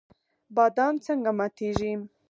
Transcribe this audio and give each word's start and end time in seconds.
بادام 0.55 0.95
څنګه 1.05 1.31
ماتیږي؟ 1.39 1.91